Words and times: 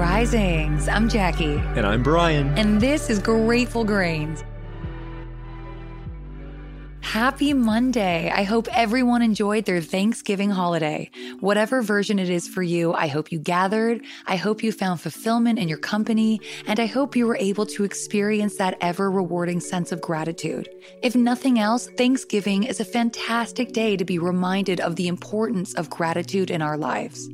risings. 0.00 0.88
I'm 0.88 1.10
Jackie. 1.10 1.58
And 1.76 1.86
I'm 1.86 2.02
Brian. 2.02 2.56
And 2.56 2.80
this 2.80 3.10
is 3.10 3.18
Grateful 3.18 3.84
Grains. 3.84 4.42
Happy 7.02 7.52
Monday. 7.52 8.30
I 8.30 8.44
hope 8.44 8.66
everyone 8.72 9.20
enjoyed 9.20 9.66
their 9.66 9.82
Thanksgiving 9.82 10.48
holiday. 10.48 11.10
Whatever 11.40 11.82
version 11.82 12.18
it 12.18 12.30
is 12.30 12.48
for 12.48 12.62
you, 12.62 12.94
I 12.94 13.08
hope 13.08 13.30
you 13.30 13.38
gathered. 13.38 14.00
I 14.26 14.36
hope 14.36 14.62
you 14.62 14.72
found 14.72 15.02
fulfillment 15.02 15.58
in 15.58 15.68
your 15.68 15.76
company. 15.76 16.40
And 16.66 16.80
I 16.80 16.86
hope 16.86 17.14
you 17.14 17.26
were 17.26 17.36
able 17.36 17.66
to 17.66 17.84
experience 17.84 18.56
that 18.56 18.78
ever 18.80 19.10
rewarding 19.10 19.60
sense 19.60 19.92
of 19.92 20.00
gratitude. 20.00 20.70
If 21.02 21.14
nothing 21.14 21.58
else, 21.58 21.88
Thanksgiving 21.98 22.62
is 22.62 22.80
a 22.80 22.86
fantastic 22.86 23.72
day 23.72 23.98
to 23.98 24.04
be 24.06 24.18
reminded 24.18 24.80
of 24.80 24.96
the 24.96 25.08
importance 25.08 25.74
of 25.74 25.90
gratitude 25.90 26.50
in 26.50 26.62
our 26.62 26.78
lives. 26.78 27.28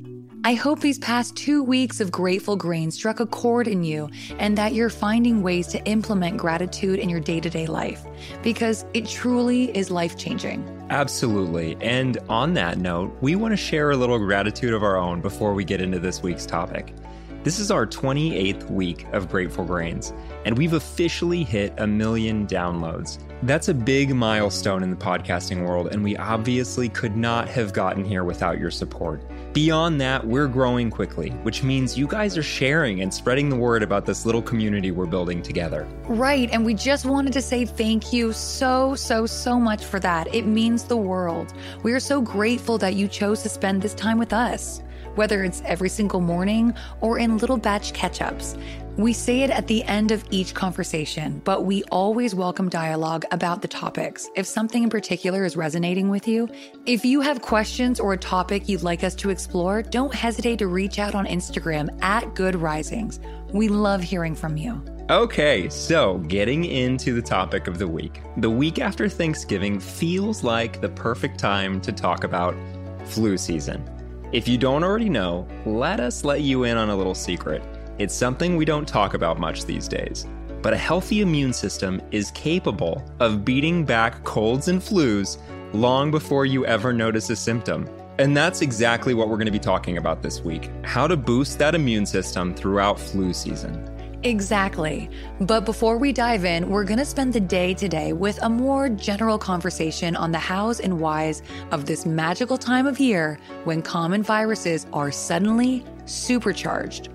I 0.47 0.55
hope 0.55 0.79
these 0.79 1.01
past 1.01 1.35
two 1.35 1.65
weeks 1.65 2.01
of 2.01 2.13
Grateful 2.13 2.55
Grain 2.55 2.93
struck 2.93 3.19
a 3.19 3.27
chord 3.27 3.67
in 3.67 3.83
you 3.83 4.09
and 4.39 4.57
that 4.57 4.75
you're 4.75 4.91
finding 4.91 5.43
ways 5.43 5.67
to 5.67 5.85
implement 5.87 6.37
gratitude 6.37 7.01
in 7.01 7.09
your 7.09 7.19
day 7.19 7.41
to 7.41 7.51
day 7.51 7.67
life 7.67 8.07
because 8.45 8.85
it 8.95 9.09
truly 9.09 9.77
is 9.77 9.91
life 9.91 10.17
changing. 10.17 10.65
Absolutely. 10.89 11.77
And 11.81 12.19
on 12.29 12.55
that 12.55 12.79
note, 12.79 13.13
we 13.21 13.35
want 13.35 13.55
to 13.55 13.57
share 13.57 13.91
a 13.91 13.97
little 13.97 14.21
gratitude 14.21 14.73
of 14.73 14.85
our 14.85 14.97
own 14.97 15.21
before 15.21 15.53
we 15.53 15.65
get 15.65 15.81
into 15.81 15.99
this 15.99 16.23
week's 16.23 16.47
topic. 16.47 16.95
This 17.43 17.59
is 17.59 17.73
our 17.73 17.85
28th 17.85 18.71
week 18.71 19.05
of 19.13 19.29
Grateful 19.29 19.65
Grains, 19.65 20.13
and 20.45 20.59
we've 20.59 20.73
officially 20.73 21.45
hit 21.45 21.73
a 21.79 21.87
million 21.87 22.45
downloads. 22.47 23.19
That's 23.43 23.69
a 23.69 23.75
big 23.75 24.15
milestone 24.15 24.83
in 24.83 24.91
the 24.91 24.97
podcasting 24.97 25.65
world, 25.65 25.89
and 25.89 26.03
we 26.03 26.17
obviously 26.17 26.89
could 26.89 27.17
not 27.17 27.49
have 27.49 27.73
gotten 27.73 28.05
here 28.05 28.25
without 28.25 28.59
your 28.59 28.73
support. 28.73 29.23
Beyond 29.57 30.03
that, 30.03 30.27
we're 30.27 30.49
growing 30.49 30.91
quickly, 30.91 31.31
which 31.43 31.63
means 31.63 31.97
you 31.97 32.07
guys 32.07 32.37
are 32.37 32.43
sharing 32.43 33.01
and 33.01 33.13
spreading 33.13 33.49
the 33.49 33.57
word 33.57 33.83
about 33.83 34.05
this 34.05 34.27
little 34.27 34.43
community 34.43 34.91
we're 34.91 35.07
building 35.07 35.41
together. 35.41 35.89
Right, 36.05 36.51
and 36.53 36.63
we 36.63 36.75
just 36.75 37.07
wanted 37.07 37.33
to 37.33 37.41
say 37.41 37.65
thank 37.65 38.13
you 38.13 38.35
so, 38.35 38.95
so, 38.95 39.25
so 39.25 39.59
much 39.59 39.83
for 39.83 39.99
that. 40.01 40.35
It 40.35 40.43
means 40.43 40.85
the 40.85 40.99
world. 40.99 41.55
We 41.83 41.95
are 41.95 42.01
so 42.01 42.21
grateful 42.21 42.77
that 42.77 42.97
you 42.97 43.09
chose 43.09 43.43
to 43.45 43.49
spend 43.49 43.81
this 43.81 43.95
time 43.95 44.19
with 44.19 44.35
us 44.35 44.83
whether 45.17 45.43
it's 45.43 45.63
every 45.65 45.89
single 45.89 46.21
morning 46.21 46.75
or 47.01 47.19
in 47.19 47.39
little 47.39 47.57
batch 47.57 47.93
catch 47.93 48.21
ups. 48.21 48.57
We 48.97 49.13
say 49.13 49.43
it 49.43 49.51
at 49.51 49.67
the 49.67 49.85
end 49.85 50.11
of 50.11 50.25
each 50.31 50.55
conversation, 50.55 51.43
but 51.45 51.65
we 51.65 51.83
always 51.85 52.35
welcome 52.35 52.71
dialogue 52.71 53.27
about 53.31 53.61
the 53.61 53.69
topics. 53.69 54.31
If 54.35 54.47
something 54.47 54.85
in 54.85 54.89
particular 54.89 55.45
is 55.45 55.55
resonating 55.55 56.09
with 56.09 56.27
you, 56.27 56.49
if 56.87 57.05
you 57.05 57.21
have 57.21 57.43
questions 57.43 58.01
or 58.01 58.15
a 58.15 58.17
topic 58.17 58.71
you'd 58.71 58.83
like 58.83 59.05
us 59.05 59.15
to 59.17 59.29
explore, 59.29 59.83
don't 59.83 60.15
hesitate 60.15 60.61
to 60.61 60.69
reach 60.69 60.99
out 60.99 61.15
on 61.15 61.27
Instagram 61.27 62.03
at 62.03 62.35
Good 62.35 62.57
Risings. 62.57 63.21
We 63.53 63.69
love 63.69 64.03
hearing 64.03 64.35
from 64.35 64.57
you. 64.57 64.83
Okay, 65.11 65.69
so 65.69 66.19
getting 66.27 66.65
into 66.65 67.13
the 67.13 67.23
topic 67.23 67.69
of 67.69 67.79
the 67.79 67.87
week. 67.87 68.23
The 68.39 68.51
week 68.51 68.79
after 68.79 69.09
Thanksgiving 69.09 69.79
feels 69.79 70.43
like 70.43 70.81
the 70.81 70.89
perfect 70.89 71.39
time 71.39 71.81
to 71.83 71.93
talk 71.93 72.25
about 72.25 72.57
flu 73.05 73.37
season. 73.37 73.85
If 74.33 74.49
you 74.49 74.59
don't 74.59 74.83
already 74.83 75.09
know, 75.09 75.47
let 75.65 76.01
us 76.01 76.25
let 76.25 76.41
you 76.41 76.65
in 76.65 76.77
on 76.77 76.91
a 76.91 76.97
little 76.97 77.15
secret. 77.15 77.63
It's 77.99 78.13
something 78.13 78.57
we 78.57 78.65
don't 78.65 78.87
talk 78.87 79.15
about 79.15 79.39
much 79.39 79.67
these 79.67 79.87
days. 79.87 80.27
But 80.63 80.73
a 80.73 80.77
healthy 80.77 81.21
immune 81.21 81.53
system 81.53 82.03
is 82.11 82.33
capable 82.33 83.05
of 83.21 83.45
beating 83.45 83.85
back 83.85 84.25
colds 84.25 84.67
and 84.67 84.83
flus 84.83 85.39
long 85.73 86.11
before 86.11 86.45
you 86.45 86.67
ever 86.67 86.93
notice 86.93 87.31
a 87.31 87.37
symptom. 87.37 87.89
And 88.19 88.37
that's 88.37 88.63
exactly 88.63 89.15
what 89.15 89.29
we're 89.29 89.37
going 89.37 89.47
to 89.47 89.53
be 89.53 89.61
talking 89.61 89.97
about 89.97 90.23
this 90.23 90.41
week 90.41 90.71
how 90.83 91.07
to 91.07 91.17
boost 91.17 91.61
that 91.61 91.77
immune 91.77 92.05
system 92.05 92.53
throughout 92.53 92.99
flu 92.99 93.33
season. 93.33 93.96
Exactly. 94.27 95.09
But 95.41 95.65
before 95.65 95.99
we 95.99 96.13
dive 96.13 96.45
in, 96.45 96.69
we're 96.69 96.83
going 96.83 96.99
to 96.99 97.05
spend 97.05 97.33
the 97.33 97.39
day 97.39 97.75
today 97.75 98.13
with 98.13 98.43
a 98.43 98.49
more 98.49 98.89
general 98.89 99.39
conversation 99.39 100.17
on 100.17 100.33
the 100.33 100.39
hows 100.39 100.81
and 100.81 100.99
whys 100.99 101.43
of 101.71 101.87
this 101.87 102.05
magical 102.05 102.59
time 102.59 102.89
of 102.89 102.99
year 102.99 103.39
when 103.63 103.83
common 103.83 104.25
viruses 104.25 104.85
are 104.93 105.13
suddenly 105.13 105.85
supercharged. 106.07 107.09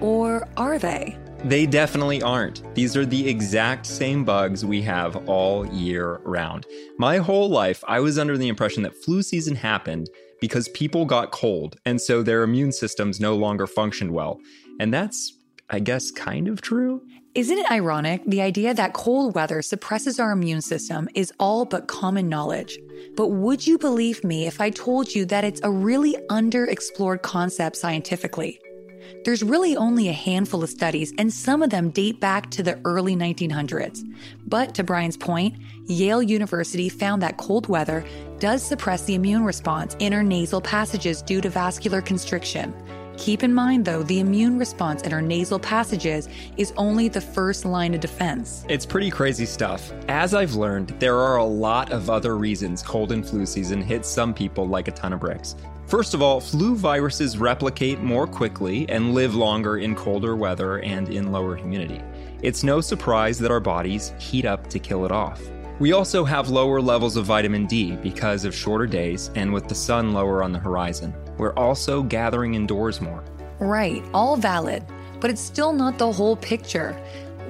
Or 0.00 0.48
are 0.56 0.76
they? 0.80 1.16
They 1.44 1.66
definitely 1.66 2.20
aren't. 2.20 2.74
These 2.74 2.96
are 2.96 3.06
the 3.06 3.28
exact 3.28 3.86
same 3.86 4.24
bugs 4.24 4.64
we 4.64 4.82
have 4.82 5.28
all 5.28 5.68
year 5.68 6.16
round. 6.24 6.66
My 6.98 7.18
whole 7.18 7.48
life, 7.48 7.84
I 7.86 8.00
was 8.00 8.18
under 8.18 8.36
the 8.36 8.48
impression 8.48 8.82
that 8.82 8.96
flu 9.04 9.22
season 9.22 9.54
happened 9.54 10.10
because 10.40 10.68
people 10.70 11.04
got 11.04 11.30
cold, 11.30 11.76
and 11.84 12.00
so 12.00 12.24
their 12.24 12.42
immune 12.42 12.72
systems 12.72 13.20
no 13.20 13.36
longer 13.36 13.68
functioned 13.68 14.10
well. 14.10 14.40
And 14.80 14.92
that's 14.92 15.32
I 15.68 15.80
guess, 15.80 16.10
kind 16.10 16.48
of 16.48 16.60
true. 16.60 17.02
Isn't 17.34 17.58
it 17.58 17.70
ironic? 17.70 18.22
The 18.26 18.40
idea 18.40 18.72
that 18.72 18.94
cold 18.94 19.34
weather 19.34 19.60
suppresses 19.60 20.18
our 20.18 20.30
immune 20.30 20.62
system 20.62 21.08
is 21.14 21.32
all 21.38 21.64
but 21.64 21.86
common 21.86 22.28
knowledge. 22.28 22.78
But 23.16 23.28
would 23.28 23.66
you 23.66 23.76
believe 23.76 24.24
me 24.24 24.46
if 24.46 24.60
I 24.60 24.70
told 24.70 25.14
you 25.14 25.26
that 25.26 25.44
it's 25.44 25.60
a 25.62 25.70
really 25.70 26.16
underexplored 26.30 27.22
concept 27.22 27.76
scientifically? 27.76 28.58
There's 29.24 29.42
really 29.42 29.76
only 29.76 30.08
a 30.08 30.12
handful 30.12 30.62
of 30.62 30.70
studies, 30.70 31.12
and 31.18 31.32
some 31.32 31.62
of 31.62 31.70
them 31.70 31.90
date 31.90 32.20
back 32.20 32.50
to 32.52 32.62
the 32.62 32.80
early 32.84 33.16
1900s. 33.16 34.00
But 34.46 34.74
to 34.76 34.84
Brian's 34.84 35.16
point, 35.16 35.56
Yale 35.86 36.22
University 36.22 36.88
found 36.88 37.22
that 37.22 37.36
cold 37.36 37.68
weather 37.68 38.04
does 38.38 38.62
suppress 38.62 39.04
the 39.04 39.14
immune 39.14 39.44
response 39.44 39.96
in 39.98 40.12
our 40.12 40.22
nasal 40.22 40.60
passages 40.60 41.22
due 41.22 41.40
to 41.40 41.50
vascular 41.50 42.00
constriction. 42.00 42.74
Keep 43.16 43.42
in 43.42 43.54
mind, 43.54 43.84
though, 43.84 44.02
the 44.02 44.20
immune 44.20 44.58
response 44.58 45.02
in 45.02 45.12
our 45.12 45.22
nasal 45.22 45.58
passages 45.58 46.28
is 46.56 46.72
only 46.76 47.08
the 47.08 47.20
first 47.20 47.64
line 47.64 47.94
of 47.94 48.00
defense. 48.00 48.64
It's 48.68 48.84
pretty 48.84 49.10
crazy 49.10 49.46
stuff. 49.46 49.90
As 50.08 50.34
I've 50.34 50.54
learned, 50.54 50.94
there 50.98 51.16
are 51.16 51.36
a 51.36 51.44
lot 51.44 51.92
of 51.92 52.10
other 52.10 52.36
reasons 52.36 52.82
cold 52.82 53.12
and 53.12 53.26
flu 53.26 53.46
season 53.46 53.80
hits 53.80 54.08
some 54.08 54.34
people 54.34 54.68
like 54.68 54.88
a 54.88 54.92
ton 54.92 55.12
of 55.12 55.20
bricks. 55.20 55.56
First 55.86 56.14
of 56.14 56.22
all, 56.22 56.40
flu 56.40 56.74
viruses 56.74 57.38
replicate 57.38 58.00
more 58.00 58.26
quickly 58.26 58.88
and 58.88 59.14
live 59.14 59.34
longer 59.34 59.78
in 59.78 59.94
colder 59.94 60.34
weather 60.34 60.80
and 60.80 61.08
in 61.08 61.30
lower 61.30 61.56
humidity. 61.56 62.02
It's 62.42 62.64
no 62.64 62.80
surprise 62.80 63.38
that 63.38 63.50
our 63.50 63.60
bodies 63.60 64.12
heat 64.18 64.44
up 64.44 64.66
to 64.68 64.78
kill 64.78 65.06
it 65.06 65.12
off. 65.12 65.40
We 65.78 65.92
also 65.92 66.24
have 66.24 66.48
lower 66.48 66.80
levels 66.80 67.16
of 67.16 67.26
vitamin 67.26 67.66
D 67.66 67.96
because 67.96 68.46
of 68.46 68.54
shorter 68.54 68.86
days 68.86 69.30
and 69.34 69.52
with 69.52 69.68
the 69.68 69.74
sun 69.74 70.14
lower 70.14 70.42
on 70.42 70.50
the 70.52 70.58
horizon. 70.58 71.14
We're 71.36 71.52
also 71.52 72.02
gathering 72.02 72.54
indoors 72.54 73.02
more. 73.02 73.22
Right, 73.58 74.02
all 74.14 74.38
valid, 74.38 74.84
but 75.20 75.28
it's 75.28 75.40
still 75.40 75.74
not 75.74 75.98
the 75.98 76.10
whole 76.10 76.36
picture. 76.36 76.98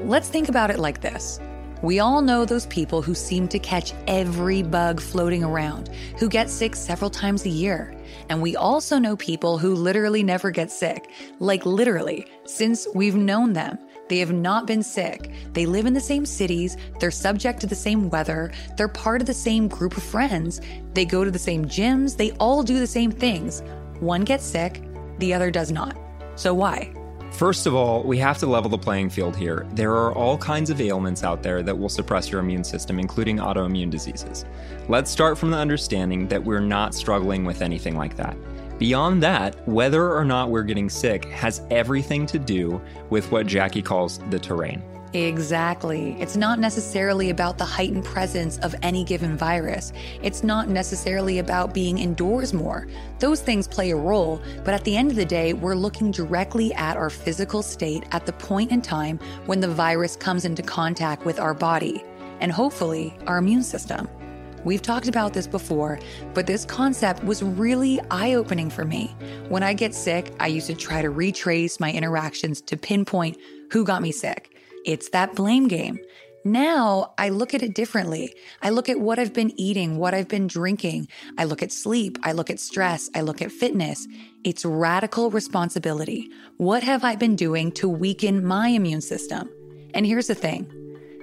Let's 0.03 0.29
think 0.29 0.49
about 0.49 0.71
it 0.71 0.81
like 0.81 1.03
this. 1.03 1.39
We 1.83 2.01
all 2.01 2.21
know 2.21 2.45
those 2.45 2.67
people 2.67 3.01
who 3.01 3.15
seem 3.15 3.47
to 3.49 3.61
catch 3.61 3.93
every 4.09 4.63
bug 4.63 5.01
floating 5.01 5.45
around, 5.45 5.91
who 6.19 6.29
get 6.29 6.51
sick 6.51 6.75
several 6.75 7.11
times 7.11 7.45
a 7.45 7.51
year. 7.51 7.95
And 8.29 8.43
we 8.43 8.57
also 8.57 8.99
know 8.99 9.15
people 9.17 9.57
who 9.57 9.75
literally 9.75 10.25
never 10.25 10.51
get 10.51 10.73
sick, 10.73 11.11
like 11.39 11.65
literally, 11.65 12.27
since 12.45 12.89
we've 12.93 13.15
known 13.15 13.53
them. 13.53 13.79
They 14.09 14.19
have 14.19 14.33
not 14.33 14.67
been 14.67 14.83
sick. 14.83 15.33
They 15.53 15.67
live 15.67 15.87
in 15.87 15.95
the 15.95 16.01
same 16.01 16.25
cities. 16.25 16.77
They're 17.01 17.11
subject 17.11 17.61
to 17.61 17.67
the 17.67 17.75
same 17.75 18.09
weather. 18.09 18.53
They're 18.77 18.89
part 18.89 19.21
of 19.21 19.27
the 19.27 19.35
same 19.35 19.67
group 19.67 19.97
of 19.97 20.03
friends. 20.03 20.61
They 20.95 21.05
go 21.05 21.25
to 21.25 21.31
the 21.31 21.39
same 21.39 21.65
gyms. 21.65 22.17
They 22.17 22.31
all 22.33 22.63
do 22.63 22.79
the 22.79 22.87
same 22.87 23.11
things. 23.11 23.63
One 24.01 24.23
gets 24.23 24.45
sick, 24.45 24.83
the 25.19 25.35
other 25.35 25.51
does 25.51 25.73
not. 25.73 25.97
So 26.37 26.55
why? 26.55 26.93
First 27.33 27.67
of 27.67 27.75
all, 27.75 28.03
we 28.05 28.19
have 28.19 28.39
to 28.39 28.47
level 28.47 28.71
the 28.71 28.79
playing 28.79 29.11
field 29.11 29.37
here. 29.37 29.67
There 29.73 29.93
are 29.93 30.15
all 30.15 30.39
kinds 30.39 30.71
of 30.71 30.81
ailments 30.81 31.25
out 31.25 31.43
there 31.43 31.63
that 31.63 31.77
will 31.77 31.89
suppress 31.89 32.31
your 32.31 32.41
immune 32.41 32.65
system, 32.65 32.99
including 32.99 33.39
autoimmune 33.39 33.91
diseases. 33.91 34.45
Let's 34.89 35.11
start 35.11 35.37
from 35.37 35.51
the 35.51 35.59
understanding 35.59 36.29
that 36.29 36.43
we're 36.43 36.61
not 36.61 36.95
struggling 36.95 37.45
with 37.45 37.61
anything 37.61 37.97
like 37.97 38.17
that. 38.17 38.37
Beyond 38.79 39.23
that, 39.23 39.67
whether 39.67 40.15
or 40.15 40.25
not 40.25 40.51
we're 40.51 40.63
getting 40.63 40.91
sick 40.91 41.25
has 41.27 41.63
everything 41.71 42.27
to 42.27 42.39
do 42.39 42.81
with 43.09 43.31
what 43.33 43.47
Jackie 43.47 43.81
calls 43.81 44.19
the 44.31 44.39
terrain. 44.39 44.83
Exactly. 45.15 46.15
It's 46.21 46.37
not 46.37 46.59
necessarily 46.59 47.31
about 47.31 47.57
the 47.57 47.65
heightened 47.65 48.05
presence 48.05 48.59
of 48.59 48.75
any 48.83 49.03
given 49.03 49.35
virus. 49.35 49.95
It's 50.23 50.43
not 50.43 50.69
necessarily 50.69 51.39
about 51.39 51.73
being 51.73 51.97
indoors 51.97 52.53
more. 52.53 52.87
Those 53.19 53.41
things 53.41 53.67
play 53.67 53.93
a 53.93 53.97
role, 53.97 54.43
but 54.63 54.75
at 54.75 54.85
the 54.85 54.95
end 54.95 55.11
of 55.11 55.17
the 55.17 55.25
day, 55.25 55.55
we're 55.55 55.75
looking 55.75 56.11
directly 56.11 56.75
at 56.75 56.99
our 56.99 57.09
physical 57.09 57.63
state 57.63 58.05
at 58.13 58.27
the 58.27 58.33
point 58.35 58.73
in 58.73 58.83
time 58.83 59.19
when 59.47 59.61
the 59.61 59.69
virus 59.69 60.17
comes 60.17 60.45
into 60.45 60.63
contact 60.63 61.25
with 61.25 61.41
our 61.41 61.55
body, 61.55 62.05
and 62.41 62.53
hopefully 62.53 63.17
our 63.27 63.39
immune 63.39 63.63
system. 63.63 64.09
We've 64.65 64.83
talked 64.83 65.09
about 65.09 65.33
this 65.33 65.47
before, 65.47 65.99
but 66.35 66.47
this 66.47 66.65
concept 66.65 67.25
was 67.25 67.43
really 67.43 68.01
eye 68.11 68.35
opening 68.35 68.71
for 68.71 68.85
me. 68.85 69.15
When 69.49 69.63
I 69.63 69.75
get 69.75 69.95
sick, 69.95 70.33
I 70.41 70.49
used 70.49 70.67
to 70.67 70.75
try 70.75 71.03
to 71.03 71.11
retrace 71.11 71.79
my 71.79 71.93
interactions 71.93 72.61
to 72.63 72.77
pinpoint 72.77 73.39
who 73.71 73.85
got 73.85 74.03
me 74.03 74.13
sick. 74.13 74.57
It's 74.85 75.09
that 75.11 75.35
blame 75.35 75.69
game. 75.69 75.99
Now 76.45 77.13
I 77.19 77.31
look 77.31 77.55
at 77.55 77.63
it 77.65 77.75
differently. 77.75 78.33
I 78.63 78.71
look 78.71 78.89
at 78.89 79.01
what 79.01 79.19
I've 79.19 79.33
been 79.33 79.53
eating, 79.59 79.97
what 79.97 80.15
I've 80.15 80.29
been 80.29 80.47
drinking. 80.47 81.09
I 81.37 81.43
look 81.43 81.61
at 81.61 81.73
sleep. 81.73 82.19
I 82.23 82.33
look 82.33 82.51
at 82.51 82.61
stress. 82.61 83.11
I 83.17 83.23
look 83.23 83.43
at 83.43 83.51
fitness. 83.51 84.07
It's 84.45 84.65
radical 84.65 85.31
responsibility. 85.33 86.31
What 86.57 86.85
have 86.85 87.03
I 87.03 87.17
been 87.17 87.35
doing 87.35 87.73
to 87.73 87.89
weaken 87.89 88.47
my 88.47 88.69
immune 88.69 89.01
system? 89.01 89.51
And 89.93 90.07
here's 90.07 90.29
the 90.29 90.37
thing 90.37 90.71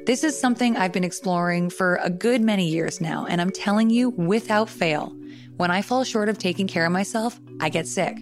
this 0.06 0.24
is 0.24 0.38
something 0.38 0.76
I've 0.76 0.92
been 0.92 1.04
exploring 1.04 1.70
for 1.70 1.96
a 2.04 2.10
good 2.10 2.42
many 2.42 2.68
years 2.68 3.00
now, 3.00 3.26
and 3.26 3.40
I'm 3.40 3.52
telling 3.52 3.90
you 3.90 4.10
without 4.10 4.70
fail. 4.70 5.16
When 5.56 5.72
I 5.72 5.82
fall 5.82 6.04
short 6.04 6.28
of 6.28 6.38
taking 6.38 6.68
care 6.68 6.86
of 6.86 6.92
myself, 6.92 7.40
I 7.62 7.70
get 7.70 7.88
sick. 7.88 8.18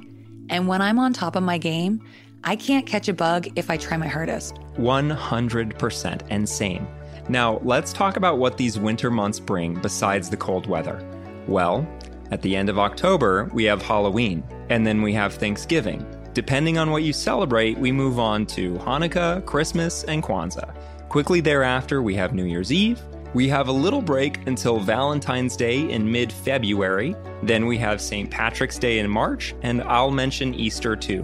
And 0.49 0.67
when 0.67 0.81
I'm 0.81 0.99
on 0.99 1.11
top 1.11 1.35
of 1.35 1.43
my 1.43 1.57
game, 1.57 2.03
I 2.43 2.55
can't 2.55 2.85
catch 2.85 3.07
a 3.07 3.13
bug 3.13 3.47
if 3.55 3.69
I 3.71 3.77
try 3.77 3.97
my 3.97 4.07
hardest. 4.07 4.55
100% 4.77 6.27
insane. 6.29 6.87
Now, 7.29 7.59
let's 7.63 7.93
talk 7.93 8.15
about 8.15 8.37
what 8.37 8.57
these 8.57 8.77
winter 8.77 9.09
months 9.09 9.39
bring 9.39 9.75
besides 9.81 10.29
the 10.29 10.37
cold 10.37 10.67
weather. 10.67 11.03
Well, 11.47 11.87
at 12.29 12.43
the 12.43 12.55
end 12.55 12.69
of 12.69 12.77
October, 12.77 13.49
we 13.53 13.63
have 13.65 13.81
Halloween, 13.81 14.43
and 14.69 14.85
then 14.85 15.01
we 15.01 15.13
have 15.13 15.33
Thanksgiving. 15.33 16.05
Depending 16.33 16.77
on 16.77 16.91
what 16.91 17.03
you 17.03 17.11
celebrate, 17.11 17.77
we 17.77 17.91
move 17.91 18.19
on 18.19 18.45
to 18.47 18.73
Hanukkah, 18.75 19.43
Christmas, 19.45 20.03
and 20.03 20.21
Kwanzaa. 20.21 20.73
Quickly 21.11 21.41
thereafter, 21.41 22.01
we 22.01 22.15
have 22.15 22.33
New 22.33 22.45
Year's 22.45 22.71
Eve. 22.71 23.01
We 23.33 23.49
have 23.49 23.67
a 23.67 23.71
little 23.73 24.01
break 24.01 24.47
until 24.47 24.79
Valentine's 24.79 25.57
Day 25.57 25.91
in 25.91 26.09
mid 26.09 26.31
February. 26.31 27.17
Then 27.43 27.65
we 27.65 27.77
have 27.79 27.99
St. 27.99 28.31
Patrick's 28.31 28.79
Day 28.79 28.99
in 28.99 29.09
March, 29.09 29.53
and 29.61 29.81
I'll 29.81 30.09
mention 30.09 30.55
Easter 30.55 30.95
too. 30.95 31.23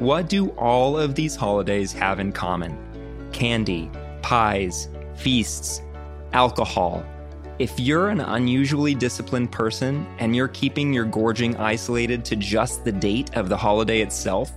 What 0.00 0.28
do 0.28 0.48
all 0.56 0.98
of 0.98 1.14
these 1.14 1.36
holidays 1.36 1.92
have 1.92 2.18
in 2.18 2.32
common? 2.32 2.76
Candy, 3.30 3.88
pies, 4.20 4.88
feasts, 5.14 5.80
alcohol. 6.32 7.06
If 7.60 7.78
you're 7.78 8.08
an 8.08 8.22
unusually 8.22 8.96
disciplined 8.96 9.52
person 9.52 10.08
and 10.18 10.34
you're 10.34 10.48
keeping 10.48 10.92
your 10.92 11.04
gorging 11.04 11.56
isolated 11.58 12.24
to 12.24 12.34
just 12.34 12.84
the 12.84 12.90
date 12.90 13.36
of 13.36 13.48
the 13.48 13.56
holiday 13.56 14.00
itself, 14.00 14.50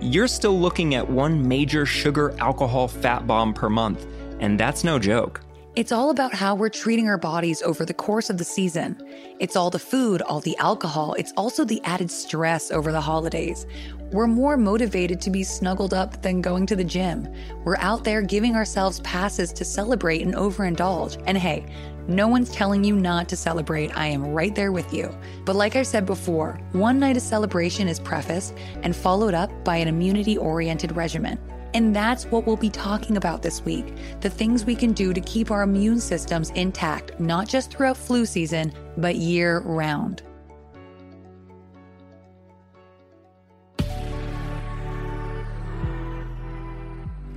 you're 0.00 0.28
still 0.28 0.58
looking 0.58 0.94
at 0.94 1.08
one 1.08 1.46
major 1.46 1.84
sugar 1.84 2.34
alcohol 2.38 2.88
fat 2.88 3.26
bomb 3.26 3.52
per 3.52 3.68
month, 3.68 4.06
and 4.40 4.58
that's 4.58 4.82
no 4.82 4.98
joke. 4.98 5.40
It's 5.76 5.92
all 5.92 6.10
about 6.10 6.34
how 6.34 6.56
we're 6.56 6.68
treating 6.68 7.06
our 7.06 7.16
bodies 7.16 7.62
over 7.62 7.84
the 7.84 7.94
course 7.94 8.28
of 8.28 8.38
the 8.38 8.44
season. 8.44 9.00
It's 9.38 9.54
all 9.54 9.70
the 9.70 9.78
food, 9.78 10.20
all 10.20 10.40
the 10.40 10.56
alcohol. 10.56 11.14
It's 11.14 11.32
also 11.36 11.64
the 11.64 11.80
added 11.84 12.10
stress 12.10 12.72
over 12.72 12.90
the 12.90 13.00
holidays. 13.00 13.66
We're 14.10 14.26
more 14.26 14.56
motivated 14.56 15.20
to 15.20 15.30
be 15.30 15.44
snuggled 15.44 15.94
up 15.94 16.22
than 16.22 16.40
going 16.40 16.66
to 16.66 16.74
the 16.74 16.82
gym. 16.82 17.32
We're 17.62 17.76
out 17.76 18.02
there 18.02 18.20
giving 18.20 18.56
ourselves 18.56 18.98
passes 19.00 19.52
to 19.52 19.64
celebrate 19.64 20.22
and 20.22 20.34
overindulge. 20.34 21.22
And 21.26 21.38
hey, 21.38 21.64
no 22.08 22.26
one's 22.26 22.50
telling 22.50 22.82
you 22.82 22.96
not 22.96 23.28
to 23.28 23.36
celebrate. 23.36 23.96
I 23.96 24.06
am 24.06 24.26
right 24.32 24.52
there 24.52 24.72
with 24.72 24.92
you. 24.92 25.16
But 25.44 25.54
like 25.54 25.76
I 25.76 25.84
said 25.84 26.04
before, 26.04 26.58
one 26.72 26.98
night 26.98 27.16
of 27.16 27.22
celebration 27.22 27.86
is 27.86 28.00
prefaced 28.00 28.56
and 28.82 28.96
followed 28.96 29.34
up 29.34 29.64
by 29.64 29.76
an 29.76 29.86
immunity 29.86 30.36
oriented 30.36 30.96
regimen. 30.96 31.38
And 31.74 31.94
that's 31.94 32.24
what 32.26 32.46
we'll 32.46 32.56
be 32.56 32.70
talking 32.70 33.16
about 33.16 33.42
this 33.42 33.64
week 33.64 33.94
the 34.20 34.30
things 34.30 34.64
we 34.64 34.74
can 34.74 34.92
do 34.92 35.12
to 35.12 35.20
keep 35.20 35.50
our 35.50 35.62
immune 35.62 36.00
systems 36.00 36.50
intact, 36.50 37.18
not 37.20 37.48
just 37.48 37.70
throughout 37.70 37.96
flu 37.96 38.26
season, 38.26 38.72
but 38.96 39.16
year 39.16 39.60
round. 39.60 40.22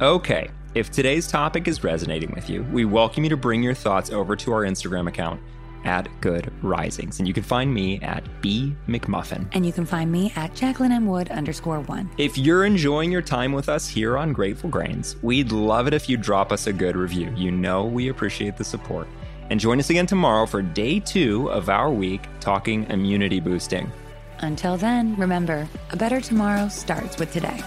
Okay, 0.01 0.49
if 0.75 0.91
today's 0.91 1.27
topic 1.27 1.67
is 1.67 1.83
resonating 1.83 2.31
with 2.31 2.49
you, 2.49 2.63
we 2.73 2.83
welcome 2.83 3.23
you 3.23 3.29
to 3.29 3.37
bring 3.37 3.63
your 3.63 3.73
thoughts 3.73 4.09
over 4.09 4.35
to 4.35 4.51
our 4.51 4.63
Instagram 4.63 5.07
account 5.07 5.39
at 5.85 6.09
Good 6.21 6.51
Risings. 6.61 7.19
And 7.19 7.27
you 7.27 7.33
can 7.33 7.43
find 7.43 7.73
me 7.73 7.99
at 8.01 8.23
B 8.41 8.75
McMuffin. 8.87 9.47
And 9.53 9.65
you 9.65 9.71
can 9.71 9.85
find 9.85 10.11
me 10.11 10.31
at 10.35 10.55
Jacqueline 10.55 10.91
M. 10.91 11.05
Wood 11.05 11.29
underscore 11.29 11.81
one. 11.81 12.09
If 12.17 12.37
you're 12.37 12.65
enjoying 12.65 13.11
your 13.11 13.21
time 13.21 13.51
with 13.51 13.69
us 13.69 13.87
here 13.87 14.17
on 14.17 14.33
Grateful 14.33 14.69
Grains, 14.69 15.15
we'd 15.21 15.51
love 15.51 15.87
it 15.87 15.93
if 15.93 16.09
you 16.09 16.17
drop 16.17 16.51
us 16.51 16.67
a 16.67 16.73
good 16.73 16.95
review. 16.95 17.31
You 17.35 17.51
know 17.51 17.85
we 17.85 18.09
appreciate 18.09 18.57
the 18.57 18.63
support. 18.63 19.07
And 19.49 19.59
join 19.59 19.79
us 19.79 19.89
again 19.89 20.07
tomorrow 20.07 20.45
for 20.45 20.61
day 20.61 20.99
two 20.99 21.51
of 21.51 21.69
our 21.69 21.91
week 21.91 22.21
talking 22.39 22.89
immunity 22.89 23.39
boosting. 23.39 23.91
Until 24.39 24.77
then, 24.77 25.15
remember, 25.15 25.67
a 25.91 25.95
better 25.95 26.19
tomorrow 26.19 26.67
starts 26.69 27.17
with 27.19 27.31
today. 27.31 27.61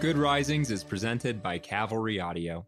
Good 0.00 0.16
Risings 0.16 0.70
is 0.70 0.84
presented 0.84 1.42
by 1.42 1.58
Cavalry 1.58 2.20
Audio. 2.20 2.67